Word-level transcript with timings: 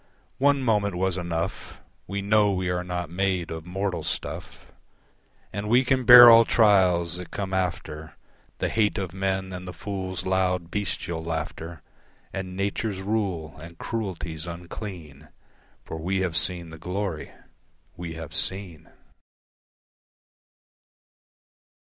One 0.39 0.63
moment 0.63 0.95
was 0.95 1.15
enough, 1.15 1.79
We 2.07 2.23
know 2.23 2.51
we 2.51 2.71
are 2.71 2.83
not 2.83 3.11
made 3.11 3.51
of 3.51 3.67
mortal 3.67 4.01
stuff. 4.01 4.65
And 5.53 5.69
we 5.69 5.83
can 5.85 6.05
bear 6.05 6.27
all 6.31 6.43
trials 6.43 7.17
that 7.17 7.29
come 7.29 7.53
after, 7.53 8.15
The 8.57 8.69
hate 8.69 8.97
of 8.97 9.13
men 9.13 9.53
and 9.53 9.67
the 9.67 9.73
fool's 9.75 10.25
loud 10.25 10.71
bestial 10.71 11.23
laughter 11.23 11.83
And 12.33 12.57
Nature's 12.57 12.99
rule 12.99 13.55
and 13.61 13.77
cruelties 13.77 14.47
unclean, 14.47 15.27
For 15.83 15.99
we 15.99 16.21
have 16.21 16.35
seen 16.35 16.71
the 16.71 16.79
Glory 16.79 17.29
we 17.95 18.13
have 18.15 18.33
seen. 18.33 18.89